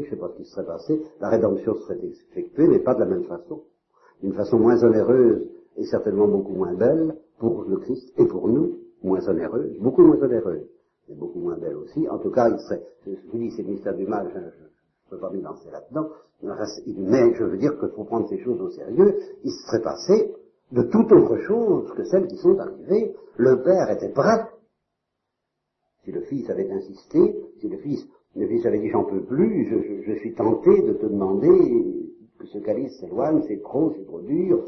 [0.00, 3.00] je ne sais pas ce qui serait passé, la rédemption serait effectuée, mais pas de
[3.00, 3.62] la même façon.
[4.22, 8.78] D'une façon moins onéreuse et certainement beaucoup moins belle pour le Christ et pour nous,
[9.02, 10.66] moins onéreuse, beaucoup moins onéreuse,
[11.08, 12.08] mais beaucoup moins belle aussi.
[12.08, 15.10] En tout cas, il serait, je vous dis, c'est le mystère du mal, je ne
[15.10, 16.08] peux pas me lancer là-dedans,
[16.42, 20.34] mais je veux dire qu'il faut prendre ces choses au sérieux, il serait passé
[20.72, 23.14] de toute autre chose que celles qui sont arrivées.
[23.36, 24.46] Le Père était prêt.
[26.04, 29.66] Si le Fils avait insisté, si le Fils, le Fils avait dit j'en peux plus,
[29.66, 34.20] je, je, suis tenté de te demander que ce calice s'éloigne, c'est trop, c'est trop
[34.20, 34.64] dur.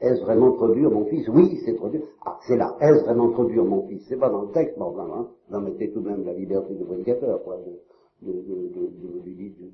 [0.00, 1.26] Est-ce vraiment trop dur, mon fils?
[1.28, 2.02] Oui, c'est trop dur.
[2.24, 2.76] Ah, c'est là.
[2.80, 4.04] Est-ce vraiment trop dur, mon fils?
[4.08, 5.28] C'est pas dans le texte, bon, hein.
[5.48, 7.58] Vous mettez tout de même la liberté de prédicateur, quoi,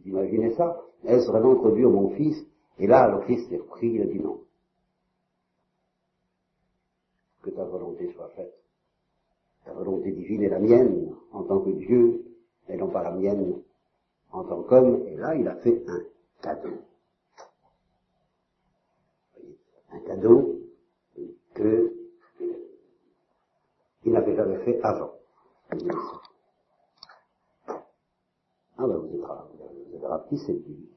[0.05, 0.81] d'imaginer ça.
[1.05, 2.37] Est-ce vraiment trop dur, mon fils?
[2.79, 4.39] Et là, le fils s'est repris, il a dit non
[7.43, 8.55] que ta volonté soit faite.
[9.65, 12.25] Ta volonté divine est la mienne en tant que Dieu,
[12.69, 13.63] et non pas la mienne
[14.33, 15.07] en tant qu'homme.
[15.07, 16.03] Et là, il a fait un
[16.43, 16.71] cadeau.
[19.93, 20.59] Un cadeau
[21.55, 21.95] que
[24.05, 25.13] il n'avait jamais fait avant.
[28.79, 30.89] Ah ben vous êtes, vous êtes rapide, lui?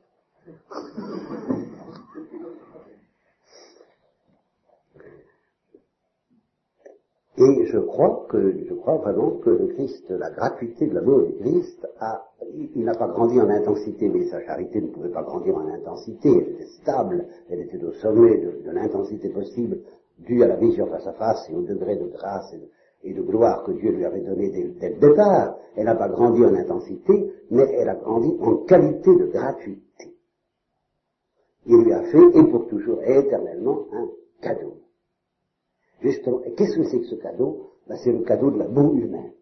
[7.38, 11.34] Et je crois que, je crois vraiment que le Christ, la gratuité de l'amour du
[11.34, 12.24] Christ, a,
[12.76, 16.30] il n'a pas grandi en intensité, mais sa charité ne pouvait pas grandir en intensité,
[16.30, 19.80] elle était stable, elle était au sommet de, l'intensité possible,
[20.20, 22.56] due à la vision face à face et au degré de grâce
[23.04, 25.58] et de, gloire que Dieu lui avait donné dès, le départ.
[25.76, 30.16] Elle n'a pas grandi en intensité, mais elle a grandi en qualité de gratuité.
[31.66, 34.08] Il lui a fait, et pour toujours et éternellement, un
[34.42, 34.85] cadeau.
[36.06, 37.72] Et qu'est-ce que c'est que ce cadeau?
[37.88, 39.34] Ben, C'est le cadeau de la boue humaine.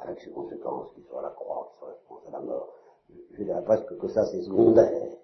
[0.00, 2.72] Avec ses conséquences, qu'il soit la croix, qu'il soit réponse à la mort.
[3.32, 5.16] Je dirais presque que ça c'est secondaire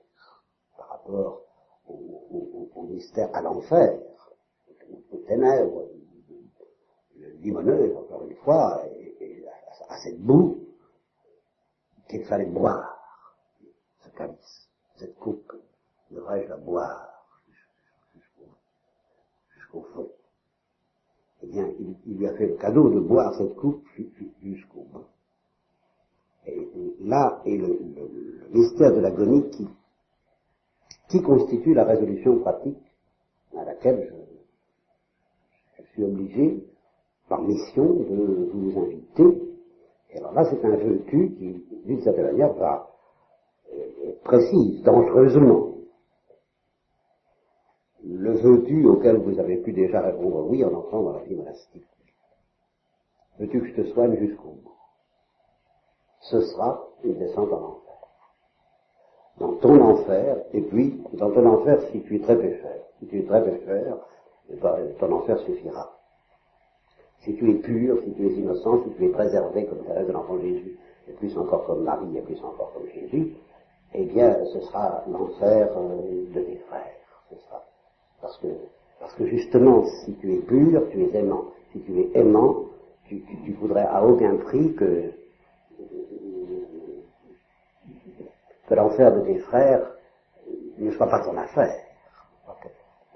[0.77, 1.43] par rapport
[1.89, 3.99] au, mystère à l'enfer,
[5.13, 5.89] aux ténèbres,
[7.41, 9.45] limoneuse, encore une fois, et,
[9.89, 10.59] à, cette boue
[12.09, 13.01] qu'il fallait boire,
[14.01, 15.53] ce calice, cette coupe,
[16.11, 17.14] devrais-je la boire?
[19.75, 20.09] Au fond.
[21.43, 21.69] Eh bien,
[22.07, 23.85] il, lui a fait le cadeau de boire cette coupe
[24.43, 25.05] jusqu'au bout.
[26.47, 26.69] Et
[27.01, 27.79] là est le,
[28.53, 29.67] mystère de l'agonie qui,
[31.09, 32.79] qui constitue la résolution pratique
[33.57, 34.13] à laquelle
[35.79, 36.65] je, suis obligé,
[37.29, 39.43] par mission, de vous inviter.
[40.11, 42.91] Et alors là, c'est un vœu qui, d'une certaine manière, va
[43.73, 45.74] euh, précise, dangereusement,
[48.07, 50.47] le veux-tu auquel vous avez pu déjà répondre?
[50.49, 51.87] Oui en entrant dans la vie monastique
[53.39, 54.73] Veux-tu que je te soigne jusqu'au bout?
[56.21, 57.81] Ce sera une descente en enfer.
[59.39, 62.85] Dans ton enfer, et puis dans ton enfer si tu es très pécheur.
[62.99, 64.07] Si tu es très pécheur,
[64.51, 65.91] eh ben, ton enfer suffira.
[67.25, 70.13] Si tu es pur, si tu es innocent, si tu es préservé comme Thérèse de
[70.13, 73.35] l'enfant Jésus, et plus encore comme Marie, et plus encore comme Jésus,
[73.95, 76.95] eh bien ce sera l'enfer euh, de tes frères.
[77.31, 77.64] Ce sera
[78.25, 78.47] parce que,
[79.01, 81.45] parce que justement, si tu es pur, tu es aimant.
[81.73, 82.71] Si tu es aimant,
[83.07, 83.23] tu,
[83.61, 85.11] voudrais à aucun prix que,
[88.67, 89.93] que l'enfer de tes frères
[90.79, 91.77] ne soit pas ton affaire.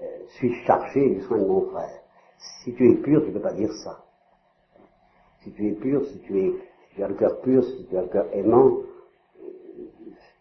[0.03, 0.07] Euh,
[0.37, 2.03] suis-je chargé du soin de mon frère?
[2.63, 4.05] Si tu es pur, tu ne peux pas dire ça.
[5.43, 7.97] Si tu es pur, si tu, es, si tu as le cœur pur, si tu
[7.97, 8.77] as le cœur aimant,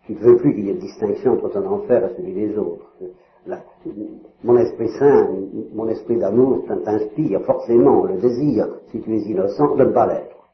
[0.05, 2.57] tu ne veux plus qu'il y ait de distinction entre ton enfer et celui des
[2.57, 2.91] autres
[4.43, 5.29] mon esprit saint,
[5.73, 10.49] mon esprit d'amour t'inspire forcément le désir, si tu es innocent, de ne pas l'être.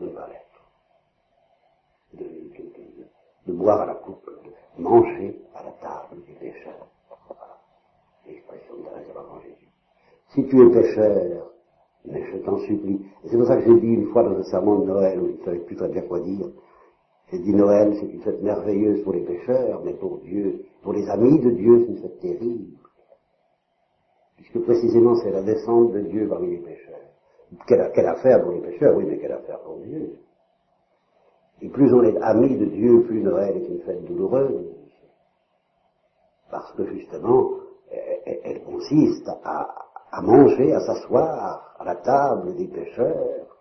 [0.00, 0.40] De ne pas l'être.
[3.46, 4.30] De, boire à la coupe,
[4.76, 6.86] de manger à la table du pécheur.
[7.28, 7.58] Voilà.
[8.26, 9.68] L'expression de Thérèse de Jésus.
[10.28, 11.50] Si tu es pécheur,
[12.06, 13.00] mais je t'en supplie.
[13.26, 15.38] C'est pour ça que j'ai dit une fois dans un serment de Noël, où il
[15.38, 16.46] ne savait plus très bien quoi dire,
[17.34, 21.08] j'ai dit Noël, c'est une fête merveilleuse pour les pécheurs, mais pour Dieu, pour les
[21.08, 22.78] amis de Dieu, c'est une fête terrible.
[24.36, 26.94] Puisque précisément c'est la descente de Dieu parmi les pécheurs.
[27.66, 30.16] Quelle, affaire pour les pécheurs, oui, mais quelle affaire pour Dieu.
[31.60, 34.72] Et plus on est amis de Dieu, plus Noël est une fête douloureuse.
[36.52, 37.50] Parce que justement,
[38.44, 39.74] elle consiste à,
[40.12, 43.53] à manger, à s'asseoir à la table des pêcheurs,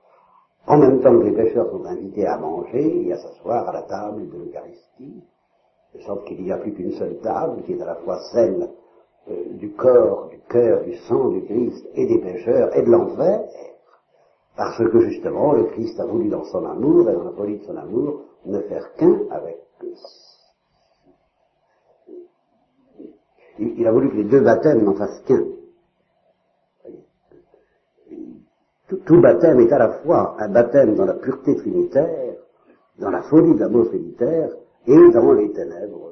[0.67, 3.81] en même temps que les pêcheurs sont invités à manger et à s'asseoir à la
[3.83, 5.23] table de l'Eucharistie,
[5.93, 8.69] de sorte qu'il n'y a plus qu'une seule table qui est à la fois celle
[9.29, 13.43] euh, du corps, du cœur, du sang du Christ et des pêcheurs et de l'enfer,
[14.55, 17.63] parce que justement le Christ a voulu dans son amour et dans la folie de
[17.63, 19.93] son amour ne faire qu'un avec eux.
[23.59, 25.43] Il, a voulu que les deux baptêmes n'en fassent qu'un.
[29.05, 32.35] Tout, baptême est à la fois un baptême dans la pureté trinitaire,
[32.99, 34.49] dans la folie de l'amour trinitaire,
[34.85, 36.11] et dans les ténèbres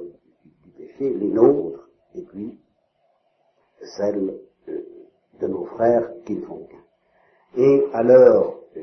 [0.63, 2.57] du, péché, les nôtres, et puis
[3.97, 4.79] celles euh,
[5.39, 7.61] de nos frères qui ne font qu'un.
[7.61, 8.81] Et alors, euh,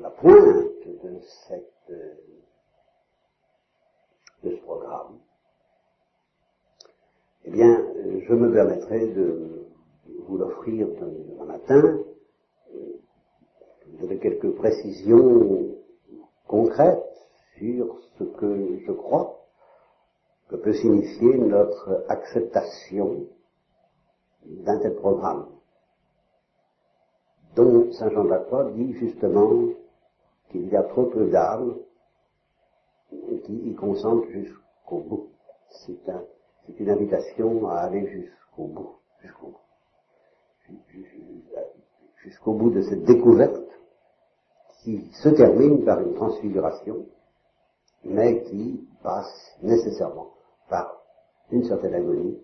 [0.00, 0.36] la pointe
[0.86, 2.12] de, cette, euh,
[4.44, 5.18] de ce programme,
[7.46, 7.84] eh bien,
[8.28, 9.66] je me permettrai de
[10.26, 11.98] vous l'offrir demain matin,
[13.86, 15.74] vous avez quelques précisions
[16.46, 17.02] concrètes
[17.58, 19.40] sur ce que je crois
[20.48, 23.26] que peut signifier notre acceptation
[24.44, 25.46] d'un tel programme,
[27.56, 29.68] dont Saint Jean de dit justement
[30.50, 31.76] qu'il y a trop peu d'âmes
[33.44, 35.28] qui y consentent jusqu'au bout.
[35.70, 36.24] C'est un,
[36.78, 39.58] une invitation à aller jusqu'au bout, jusqu'au bout,
[42.24, 43.60] jusqu'au bout de cette découverte
[44.82, 47.06] qui se termine par une transfiguration,
[48.04, 50.28] mais qui passe nécessairement
[50.68, 51.00] par
[51.50, 52.38] une certaine agonie,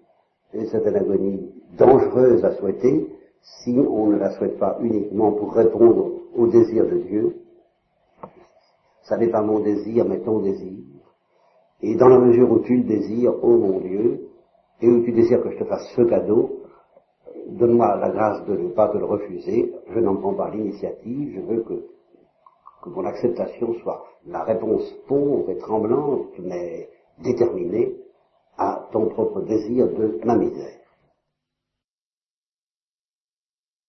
[0.55, 3.09] une certaine agonie dangereuse à souhaiter
[3.43, 7.37] si on ne la souhaite pas uniquement pour répondre au désir de Dieu.
[9.03, 10.78] Ça n'est pas mon désir, mais ton désir.
[11.83, 14.28] Et dans la mesure où tu le désires, ô mon Dieu,
[14.83, 16.59] et où tu désires que je te fasse ce cadeau,
[17.51, 21.40] donne-moi la grâce de ne pas te le refuser, je n'en prends pas l'initiative, je
[21.40, 21.74] veux que
[22.86, 26.88] mon acceptation soit la réponse pauvre et tremblante, mais
[27.22, 27.96] déterminée
[28.57, 30.80] à ton propre désir de ma misère.